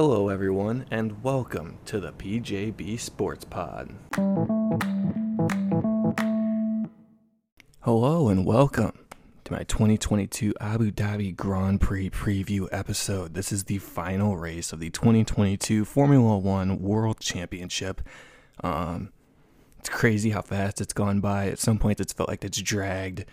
[0.00, 3.92] Hello, everyone, and welcome to the PJB Sports Pod.
[7.80, 8.96] Hello, and welcome
[9.42, 13.34] to my 2022 Abu Dhabi Grand Prix preview episode.
[13.34, 18.00] This is the final race of the 2022 Formula One World Championship.
[18.62, 19.10] Um,
[19.80, 21.48] it's crazy how fast it's gone by.
[21.48, 23.24] At some points, it's felt like it's dragged.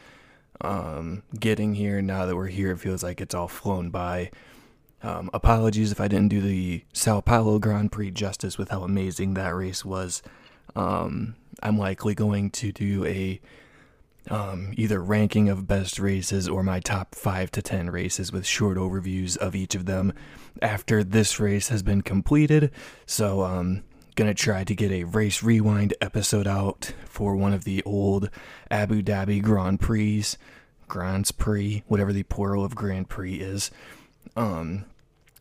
[0.62, 4.32] Um, getting here, now that we're here, it feels like it's all flown by.
[5.06, 9.36] Um, apologies if I didn't do the Sao Paulo Grand Prix justice with how amazing
[9.36, 10.24] that race was.
[10.76, 13.40] Um, I'm likely going to do a
[14.32, 18.78] um, either ranking of best races or my top five to ten races with short
[18.80, 20.12] overviews of each of them
[20.60, 22.72] after this race has been completed.
[23.06, 23.84] So, um,
[24.16, 28.32] gonna try to get a race rewind episode out for one of the old
[28.72, 30.26] Abu Dhabi Grand Prix,
[30.88, 33.70] Grand Prix, whatever the plural of Grand Prix is.
[34.36, 34.86] Um,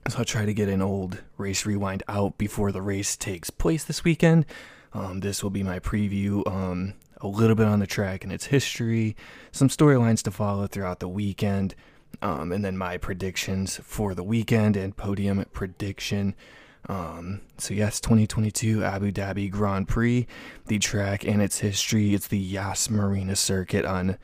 [0.08, 3.84] so I'll try to get an old race rewind out before the race takes place
[3.84, 4.44] this weekend.
[4.92, 8.46] Um, this will be my preview, um, a little bit on the track and its
[8.46, 9.16] history,
[9.50, 11.74] some storylines to follow throughout the weekend,
[12.22, 16.34] um, and then my predictions for the weekend and podium prediction.
[16.88, 20.26] Um, so yes, 2022 Abu Dhabi Grand Prix,
[20.66, 22.14] the track and its history.
[22.14, 24.18] It's the Yas Marina circuit on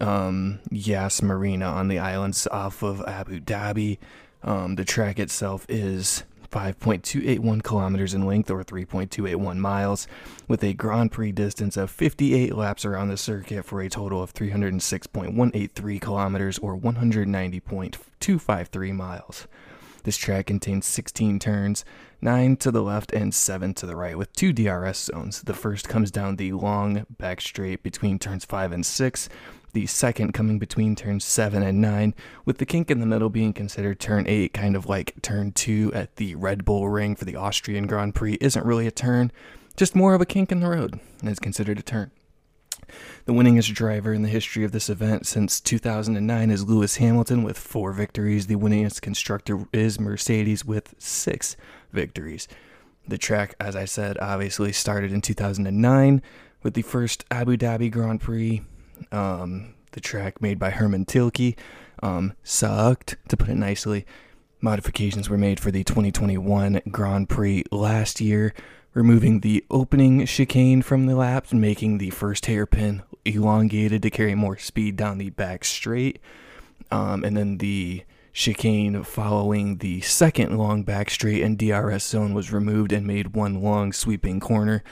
[0.00, 3.98] um, Yas Marina on the islands off of Abu Dhabi.
[4.42, 10.08] Um, the track itself is 5.281 kilometers in length or 3.281 miles,
[10.46, 14.34] with a Grand Prix distance of 58 laps around the circuit for a total of
[14.34, 19.48] 306.183 kilometers or 190.253 miles.
[20.04, 21.84] This track contains 16 turns,
[22.22, 25.42] 9 to the left and 7 to the right, with two DRS zones.
[25.42, 29.28] The first comes down the long back straight between turns 5 and 6,
[29.72, 33.52] the second coming between turns 7 and 9, with the kink in the middle being
[33.52, 37.36] considered turn 8, kind of like turn 2 at the Red Bull Ring for the
[37.36, 39.30] Austrian Grand Prix isn't really a turn,
[39.76, 42.10] just more of a kink in the road, and is considered a turn.
[43.26, 47.58] The winningest driver in the history of this event since 2009 is Lewis Hamilton with
[47.58, 48.46] four victories.
[48.46, 51.56] The winningest constructor is Mercedes with six
[51.92, 52.48] victories.
[53.06, 56.22] The track, as I said, obviously started in 2009
[56.62, 58.62] with the first Abu Dhabi Grand Prix.
[59.12, 61.56] Um, the track made by Hermann Tilke
[62.02, 64.06] um, sucked, to put it nicely.
[64.60, 68.54] Modifications were made for the 2021 Grand Prix last year,
[68.92, 74.58] removing the opening chicane from the laps making the first hairpin elongated to carry more
[74.58, 76.18] speed down the back straight.
[76.90, 82.52] Um, and then the chicane following the second long back straight and DRS zone was
[82.52, 84.82] removed and made one long sweeping corner.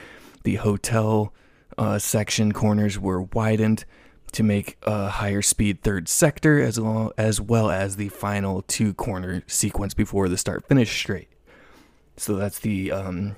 [0.43, 1.33] The hotel
[1.77, 3.85] uh, section corners were widened
[4.33, 8.93] to make a higher speed third sector as well as well as the final two
[8.93, 11.29] corner sequence before the start finish straight.
[12.17, 13.35] So that's the um,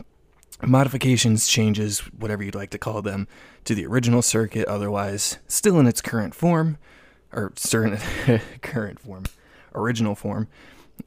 [0.65, 3.27] modifications, changes, whatever you'd like to call them,
[3.65, 4.67] to the original circuit.
[4.67, 6.77] Otherwise, still in its current form,
[7.31, 7.99] or certain
[8.61, 9.25] current form,
[9.75, 10.47] original form.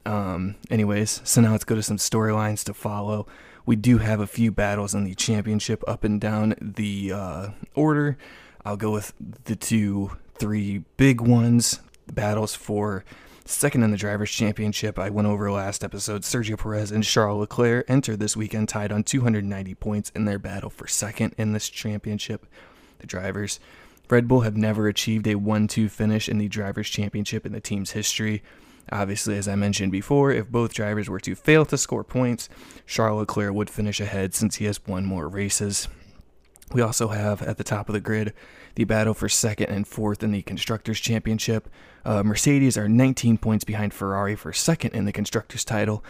[0.05, 3.27] Um, anyways, so now let's go to some storylines to follow.
[3.65, 8.17] We do have a few battles in the championship up and down the uh, order.
[8.65, 9.13] I'll go with
[9.45, 11.79] the two, three big ones.
[12.11, 13.05] Battles for
[13.45, 14.99] second in the Drivers' Championship.
[14.99, 16.23] I went over last episode.
[16.23, 20.69] Sergio Perez and Charles Leclerc entered this weekend tied on 290 points in their battle
[20.69, 22.45] for second in this championship.
[22.99, 23.59] The drivers.
[24.09, 27.61] Red Bull have never achieved a 1 2 finish in the Drivers' Championship in the
[27.61, 28.43] team's history.
[28.91, 32.49] Obviously, as I mentioned before, if both drivers were to fail to score points,
[32.85, 35.87] Charles Leclerc would finish ahead since he has won more races.
[36.73, 38.33] We also have at the top of the grid
[38.75, 41.69] the battle for second and fourth in the Constructors' Championship.
[42.03, 46.03] Uh, Mercedes are 19 points behind Ferrari for second in the Constructors' title.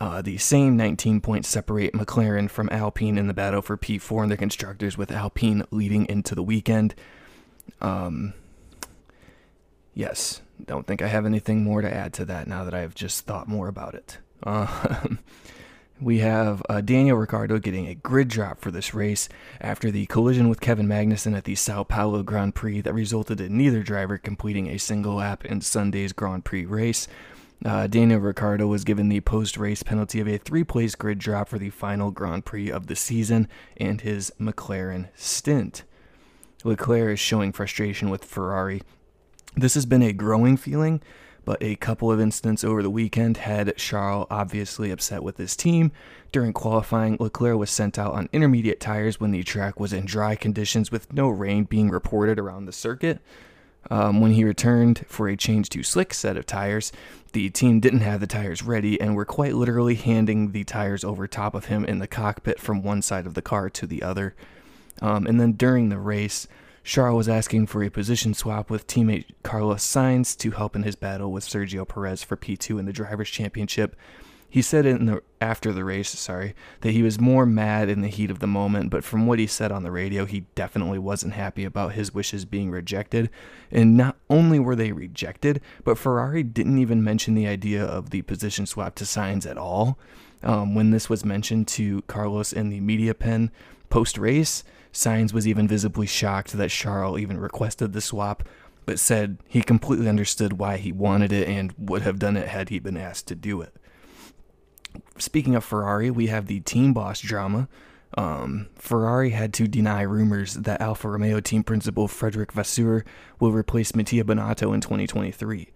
[0.00, 4.28] Uh, the same 19 points separate McLaren from Alpine in the battle for P4 in
[4.28, 6.94] the Constructors, with Alpine leading into the weekend.
[7.80, 8.34] Um,
[9.98, 13.26] yes, don't think I have anything more to add to that now that I've just
[13.26, 14.18] thought more about it.
[14.42, 15.06] Uh,
[16.00, 19.28] We have uh, Daniel Ricciardo getting a grid drop for this race
[19.60, 23.56] after the collision with Kevin Magnussen at the Sao Paulo Grand Prix that resulted in
[23.56, 27.08] neither driver completing a single lap in Sunday's Grand Prix race.
[27.64, 31.48] Uh, Daniel Ricciardo was given the post race penalty of a three place grid drop
[31.48, 35.82] for the final Grand Prix of the season and his McLaren stint.
[36.62, 38.82] Leclerc is showing frustration with Ferrari.
[39.56, 41.00] This has been a growing feeling
[41.48, 45.92] but a couple of incidents over the weekend had Charles obviously upset with his team.
[46.30, 50.36] During qualifying, Leclerc was sent out on intermediate tires when the track was in dry
[50.36, 53.20] conditions with no rain being reported around the circuit.
[53.90, 56.92] Um, when he returned for a change to slick set of tires,
[57.32, 61.26] the team didn't have the tires ready and were quite literally handing the tires over
[61.26, 64.34] top of him in the cockpit from one side of the car to the other.
[65.00, 66.46] Um, and then during the race,
[66.88, 70.96] Charles was asking for a position swap with teammate Carlos Sainz to help in his
[70.96, 73.94] battle with Sergio Perez for P2 in the Drivers' Championship.
[74.48, 78.08] He said in the after the race, sorry, that he was more mad in the
[78.08, 81.34] heat of the moment, but from what he said on the radio, he definitely wasn't
[81.34, 83.28] happy about his wishes being rejected.
[83.70, 88.22] And not only were they rejected, but Ferrari didn't even mention the idea of the
[88.22, 89.98] position swap to Sainz at all.
[90.42, 93.50] Um, when this was mentioned to Carlos in the media pen
[93.90, 98.42] post race, Sainz was even visibly shocked that Charles even requested the swap,
[98.86, 102.68] but said he completely understood why he wanted it and would have done it had
[102.68, 103.74] he been asked to do it
[105.18, 107.68] speaking of Ferrari, we have the team boss drama.
[108.16, 113.04] Um, Ferrari had to deny rumors that Alfa Romeo team principal Frederic Vasseur
[113.38, 115.70] will replace Mattia Binotto in 2023.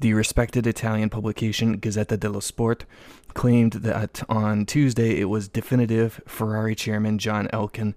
[0.00, 2.84] The respected Italian publication Gazzetta dello Sport
[3.34, 7.94] claimed that on Tuesday it was definitive Ferrari chairman John Elkann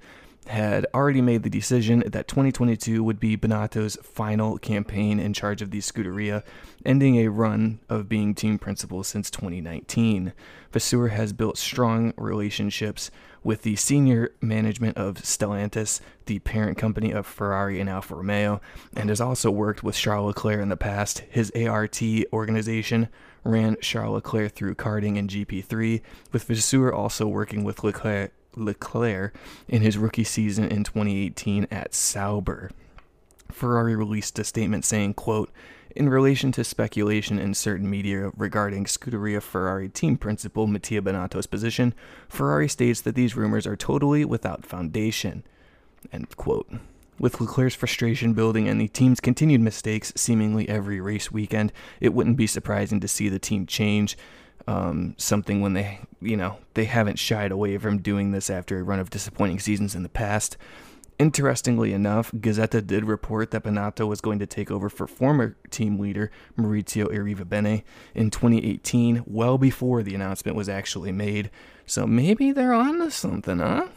[0.49, 5.69] had already made the decision that 2022 would be Binotto's final campaign in charge of
[5.69, 6.43] the Scuderia,
[6.83, 10.33] ending a run of being team principal since 2019.
[10.71, 13.11] Vasseur has built strong relationships
[13.43, 18.59] with the senior management of Stellantis, the parent company of Ferrari and Alfa Romeo,
[18.95, 21.19] and has also worked with Charles Leclerc in the past.
[21.29, 22.01] His ART
[22.33, 23.07] organization
[23.43, 29.35] ran Charles Leclerc through karting and GP3, with Vasseur also working with Leclerc Leclerc
[29.67, 32.71] in his rookie season in 2018 at Sauber.
[33.51, 35.51] Ferrari released a statement saying, quote,
[35.95, 41.93] in relation to speculation in certain media regarding Scuderia Ferrari team principal Mattia Binotto's position,
[42.27, 45.43] Ferrari states that these rumors are totally without foundation.
[46.13, 46.71] End quote.
[47.19, 52.37] With Leclerc's frustration building and the team's continued mistakes seemingly every race weekend, it wouldn't
[52.37, 54.17] be surprising to see the team change
[54.69, 58.83] um, something when they, you know, they haven't shied away from doing this after a
[58.83, 60.57] run of disappointing seasons in the past.
[61.17, 65.97] Interestingly enough, Gazzetta did report that Binotto was going to take over for former team
[65.97, 67.81] leader Maurizio Arrivabene
[68.13, 71.49] in 2018, well before the announcement was actually made.
[71.87, 73.87] So maybe they're on to something, huh?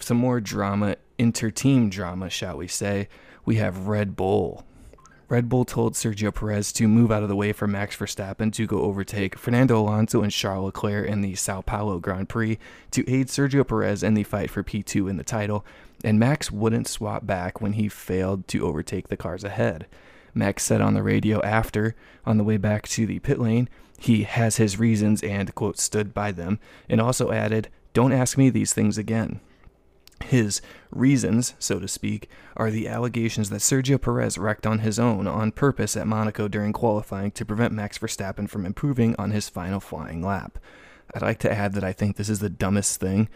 [0.00, 3.08] Some more drama, inter-team drama, shall we say.
[3.44, 4.64] We have Red Bull.
[5.28, 8.66] Red Bull told Sergio Perez to move out of the way for Max Verstappen to
[8.66, 12.58] go overtake Fernando Alonso and Charles Leclerc in the Sao Paulo Grand Prix
[12.92, 15.66] to aid Sergio Perez in the fight for P2 in the title,
[16.02, 19.86] and Max wouldn't swap back when he failed to overtake the cars ahead.
[20.32, 24.22] Max said on the radio after, on the way back to the pit lane, he
[24.22, 26.58] has his reasons and, quote, stood by them,
[26.88, 29.40] and also added, Don't ask me these things again.
[30.24, 30.60] His
[30.90, 35.52] reasons, so to speak, are the allegations that Sergio Perez wrecked on his own on
[35.52, 40.22] purpose at Monaco during qualifying to prevent Max Verstappen from improving on his final flying
[40.22, 40.58] lap.
[41.14, 43.28] I'd like to add that I think this is the dumbest thing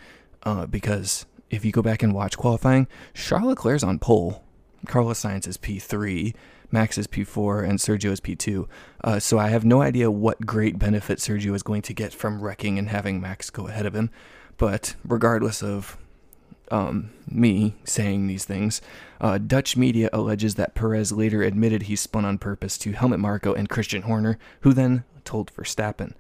[0.42, 4.44] uh, because if you go back and watch qualifying, Charles Leclerc's on pole,
[4.86, 6.34] Carlos Sainz is P3,
[6.70, 8.66] Max is P4, and Sergio is P2.
[9.04, 12.40] Uh, so I have no idea what great benefit Sergio is going to get from
[12.40, 14.10] wrecking and having Max go ahead of him.
[14.56, 15.98] But regardless of
[16.70, 18.80] um, me saying these things,
[19.20, 23.54] uh, Dutch media alleges that Perez later admitted he spun on purpose to Helmut Marko
[23.54, 26.14] and Christian Horner, who then told Verstappen.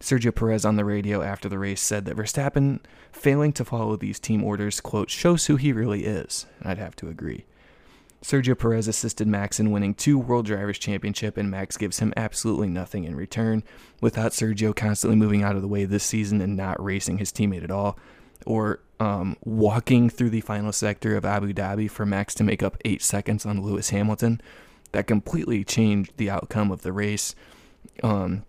[0.00, 4.20] Sergio Perez on the radio after the race said that Verstappen failing to follow these
[4.20, 6.46] team orders, quote, shows who he really is.
[6.60, 7.46] And I'd have to agree.
[8.22, 12.68] Sergio Perez assisted Max in winning two World Drivers' Championship, and Max gives him absolutely
[12.68, 13.62] nothing in return.
[14.00, 17.64] Without Sergio constantly moving out of the way this season and not racing his teammate
[17.64, 17.98] at all,
[18.46, 22.76] or um, walking through the final sector of Abu Dhabi for Max to make up
[22.84, 24.40] eight seconds on Lewis Hamilton.
[24.92, 27.34] That completely changed the outcome of the race.
[28.02, 28.44] Um,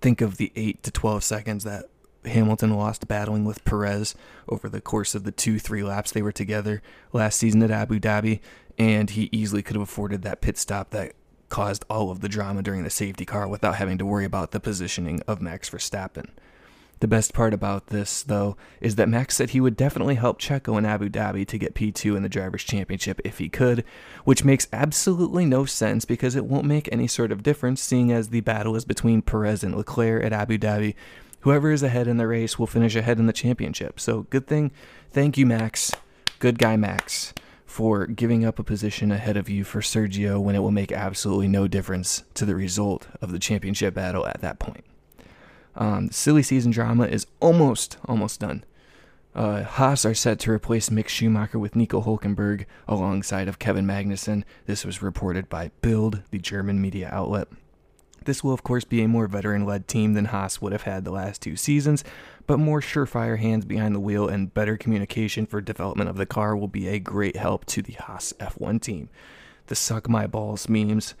[0.00, 1.86] think of the 8 to 12 seconds that
[2.24, 4.14] Hamilton lost battling with Perez
[4.48, 6.80] over the course of the two, three laps they were together
[7.12, 8.40] last season at Abu Dhabi.
[8.78, 11.12] And he easily could have afforded that pit stop that
[11.48, 14.60] caused all of the drama during the safety car without having to worry about the
[14.60, 16.30] positioning of Max Verstappen.
[17.00, 20.78] The best part about this, though, is that Max said he would definitely help Checo
[20.78, 23.84] in Abu Dhabi to get P2 in the Drivers' Championship if he could,
[24.24, 28.28] which makes absolutely no sense because it won't make any sort of difference seeing as
[28.28, 30.94] the battle is between Perez and Leclerc at Abu Dhabi.
[31.40, 34.00] Whoever is ahead in the race will finish ahead in the championship.
[34.00, 34.70] So, good thing.
[35.10, 35.92] Thank you, Max.
[36.38, 37.34] Good guy, Max,
[37.66, 41.48] for giving up a position ahead of you for Sergio when it will make absolutely
[41.48, 44.84] no difference to the result of the championship battle at that point.
[45.76, 48.64] Um, silly season drama is almost almost done.
[49.34, 54.44] Uh, Haas are set to replace Mick Schumacher with Nico Hulkenberg alongside of Kevin Magnussen.
[54.66, 57.48] This was reported by Bild, the German media outlet.
[58.24, 61.04] This will, of course, be a more veteran led team than Haas would have had
[61.04, 62.04] the last two seasons,
[62.46, 66.56] but more surefire hands behind the wheel and better communication for development of the car
[66.56, 69.10] will be a great help to the Haas F1 team.
[69.66, 71.14] The suck my balls memes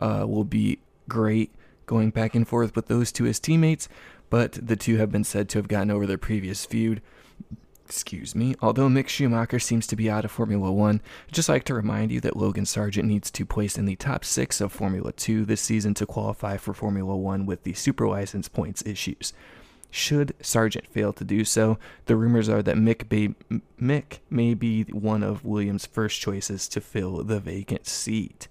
[0.00, 1.52] uh, will be great
[1.88, 3.88] going back and forth with those two as teammates,
[4.30, 7.02] but the two have been said to have gotten over their previous feud.
[7.84, 8.54] Excuse me.
[8.60, 12.12] Although Mick Schumacher seems to be out of Formula One, I'd just like to remind
[12.12, 15.62] you that Logan Sargeant needs to place in the top six of Formula Two this
[15.62, 19.32] season to qualify for Formula One with the super license points issues.
[19.90, 23.34] Should Sargeant fail to do so, the rumors are that Mick,
[23.80, 28.48] Mick may be one of Williams' first choices to fill the vacant seat.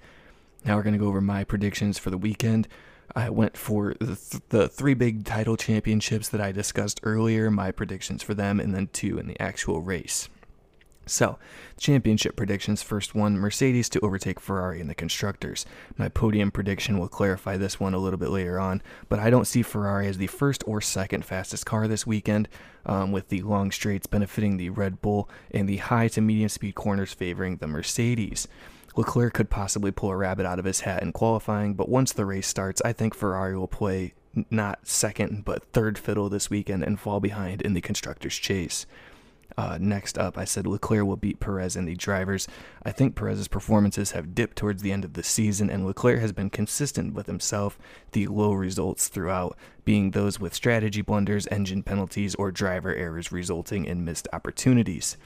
[0.65, 2.67] Now we're going to go over my predictions for the weekend.
[3.15, 7.71] I went for the, th- the three big title championships that I discussed earlier, my
[7.71, 10.29] predictions for them, and then two in the actual race.
[11.07, 11.39] So,
[11.79, 15.65] championship predictions first one Mercedes to overtake Ferrari in the constructors.
[15.97, 19.47] My podium prediction will clarify this one a little bit later on, but I don't
[19.47, 22.49] see Ferrari as the first or second fastest car this weekend,
[22.85, 26.75] um, with the long straights benefiting the Red Bull and the high to medium speed
[26.75, 28.47] corners favoring the Mercedes.
[28.97, 32.25] Leclerc could possibly pull a rabbit out of his hat in qualifying, but once the
[32.25, 34.15] race starts, I think Ferrari will play
[34.49, 38.87] not second but third fiddle this weekend and fall behind in the constructors' chase.
[39.55, 42.47] Uh, next up, I said Leclerc will beat Perez in the drivers.
[42.83, 46.31] I think Perez's performances have dipped towards the end of the season, and Leclerc has
[46.31, 47.77] been consistent with himself,
[48.11, 53.85] the low results throughout being those with strategy blunders, engine penalties, or driver errors resulting
[53.85, 55.17] in missed opportunities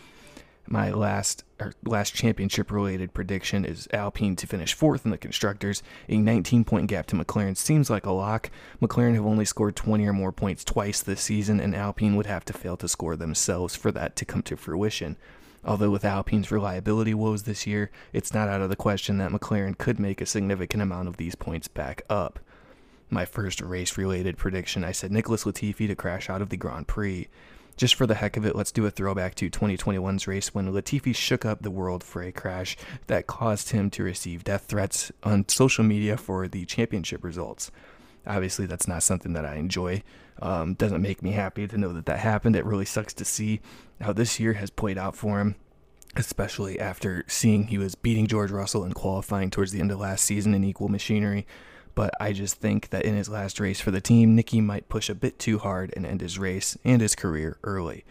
[0.67, 1.43] my last
[1.83, 5.83] last championship related prediction is Alpine to finish fourth in the constructors.
[6.09, 8.49] A 19 point gap to McLaren seems like a lock.
[8.81, 12.45] McLaren have only scored 20 or more points twice this season, and Alpine would have
[12.45, 15.17] to fail to score themselves for that to come to fruition.
[15.63, 19.77] Although with Alpine's reliability woes this year, it's not out of the question that McLaren
[19.77, 22.39] could make a significant amount of these points back up.
[23.13, 26.87] My first race related prediction I said Nicholas Latifi to crash out of the Grand
[26.87, 27.27] Prix.
[27.77, 31.15] Just for the heck of it, let's do a throwback to 2021's race when Latifi
[31.15, 35.47] shook up the world for a crash that caused him to receive death threats on
[35.47, 37.71] social media for the championship results.
[38.27, 40.03] Obviously, that's not something that I enjoy.
[40.41, 42.55] Um, doesn't make me happy to know that that happened.
[42.55, 43.61] It really sucks to see
[43.99, 45.55] how this year has played out for him,
[46.15, 50.23] especially after seeing he was beating George Russell and qualifying towards the end of last
[50.23, 51.47] season in equal machinery
[51.95, 55.09] but I just think that in his last race for the team, Nicky might push
[55.09, 58.03] a bit too hard and end his race and his career early.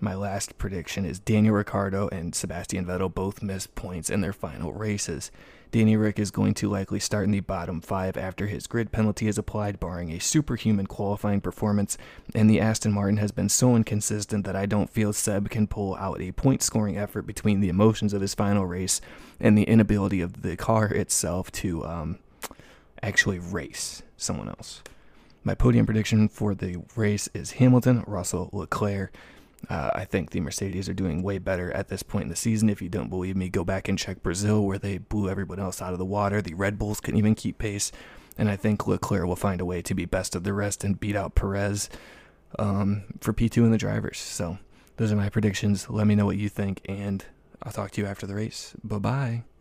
[0.00, 4.72] My last prediction is Daniel Ricciardo and Sebastian Vettel both missed points in their final
[4.72, 5.30] races.
[5.70, 9.26] Danny Rick is going to likely start in the bottom five after his grid penalty
[9.26, 11.98] is applied, barring a superhuman qualifying performance,
[12.32, 15.96] and the Aston Martin has been so inconsistent that I don't feel Seb can pull
[15.96, 19.00] out a point scoring effort between the emotions of his final race
[19.40, 22.18] and the inability of the car itself to um,
[23.04, 24.82] actually race someone else.
[25.42, 29.14] My podium prediction for the race is Hamilton, Russell, Leclerc.
[29.68, 32.68] Uh, I think the Mercedes are doing way better at this point in the season.
[32.68, 35.80] If you don't believe me, go back and check Brazil, where they blew everyone else
[35.82, 36.40] out of the water.
[36.40, 37.92] The Red Bulls couldn't even keep pace.
[38.36, 40.98] And I think Leclerc will find a way to be best of the rest and
[40.98, 41.88] beat out Perez
[42.58, 44.18] um, for P2 and the drivers.
[44.18, 44.58] So
[44.96, 45.88] those are my predictions.
[45.88, 47.24] Let me know what you think, and
[47.62, 48.74] I'll talk to you after the race.
[48.82, 49.53] Bye bye.